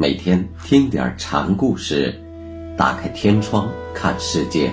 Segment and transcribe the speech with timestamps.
[0.00, 2.14] 每天听点禅故事，
[2.76, 4.72] 打开天窗看世界。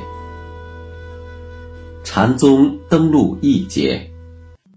[2.03, 4.11] 禅宗登陆一节，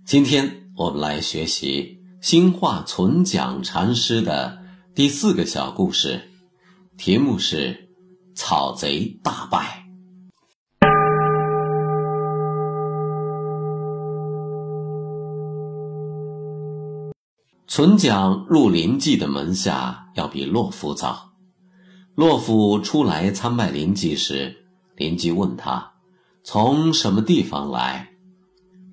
[0.07, 4.57] 今天我们来学习兴化存讲禅师的
[4.95, 6.23] 第四个小故事，
[6.97, 7.91] 题目是
[8.35, 9.78] “草贼大败”。
[17.71, 21.35] 存讲入林济的门下要比洛夫早。
[22.15, 24.65] 洛夫出来参拜林济时，
[24.97, 25.93] 林济问他
[26.43, 28.09] 从什么地方来。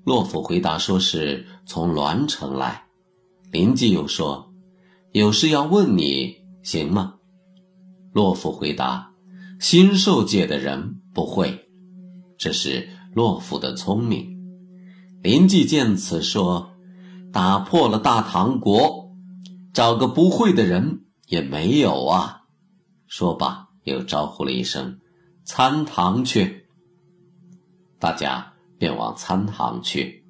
[0.04, 2.84] 洛夫回答说是从栾城来。
[3.50, 4.52] 林济又说
[5.10, 7.14] 有事要问你，行吗？
[8.12, 9.10] 洛夫回答：
[9.58, 11.66] 新受戒的人不会。
[12.36, 14.36] 这是洛夫的聪明。
[15.22, 16.75] 林济见此说。
[17.36, 19.14] 打破了大唐国，
[19.74, 22.44] 找个不会的人也没有啊！
[23.08, 25.00] 说罢，又招呼了一声
[25.44, 26.66] ：“参堂去。”
[28.00, 30.24] 大家便往参堂去。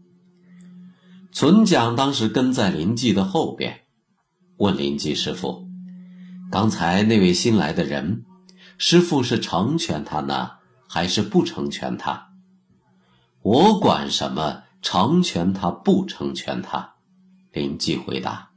[1.30, 3.82] 存讲当时跟在林记的后边，
[4.56, 5.68] 问林记师傅
[6.50, 8.24] ：“刚才那位新来的人，
[8.78, 10.54] 师傅是成全他呢，
[10.88, 12.30] 还是不成全他？”
[13.42, 16.94] 我管什么成全他，不成全他。
[17.56, 18.50] 林记回答：“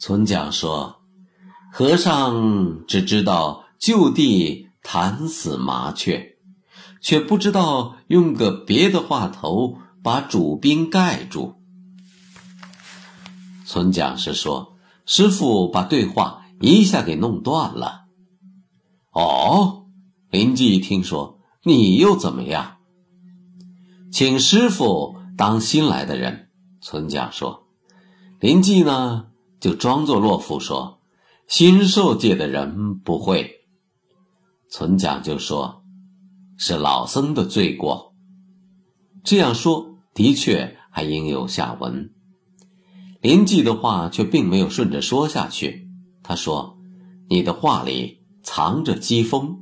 [0.00, 1.02] 村讲说，
[1.70, 6.38] 和尚只知道就地弹死麻雀，
[7.02, 11.56] 却不知道用个别的话头把主宾盖住。”
[13.66, 18.06] 村讲是说，师傅把对话一下给弄断了。
[19.12, 19.84] 哦，
[20.30, 22.78] 林记一听说，你又怎么样？
[24.10, 26.48] 请师傅当新来的人。
[26.80, 27.67] 村讲说。
[28.40, 29.26] 林记呢，
[29.58, 31.00] 就装作洛夫说
[31.48, 33.66] ：“新受戒的人不会。”
[34.70, 35.82] 存讲就说
[36.56, 38.14] ：“是老僧的罪过。”
[39.24, 42.14] 这样说的确还应有下文。
[43.20, 45.88] 林记的话却并没有顺着说下去。
[46.22, 46.78] 他说
[47.28, 49.56] ：“你的话里藏着讥讽，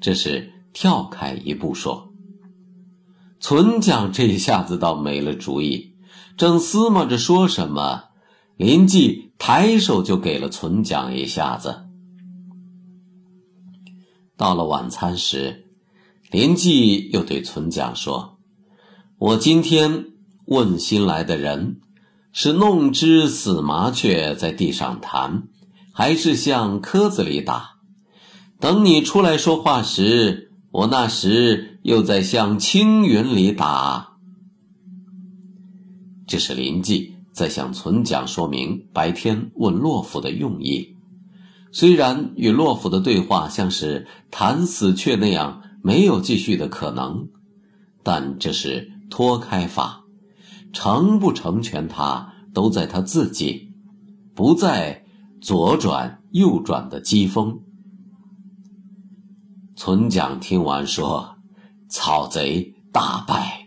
[0.00, 2.14] 这是跳开一步说。”
[3.38, 5.90] 存讲这一下子倒没了主意。
[6.40, 8.04] 正思磨着说什么，
[8.56, 11.82] 林记抬手就给了存讲一下子。
[14.38, 15.66] 到了晚餐时，
[16.30, 18.38] 林记又对存讲说
[19.20, 20.06] ：“我今天
[20.46, 21.82] 问新来的人，
[22.32, 25.42] 是弄只死麻雀在地上弹，
[25.92, 27.72] 还是向壳子里打？
[28.58, 34.06] 等你出来说话时，我那时又在向青云里打。”
[36.30, 40.96] 这是林记在向存讲说明白天问洛甫的用意。
[41.72, 47.28] 虽然与洛甫的对话像是弹死雀那样没有继续的可能，
[48.04, 50.04] 但这是脱开法，
[50.72, 53.72] 成不成全他都在他自己，
[54.32, 55.04] 不在
[55.42, 57.58] 左转右转的机锋。
[59.74, 61.38] 存讲听完说
[61.90, 63.66] ：“草贼大败。”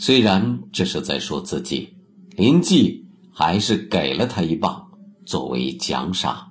[0.00, 1.92] 虽然这是在说自己，
[2.36, 4.88] 林记还是给了他一棒
[5.26, 6.47] 作为奖赏。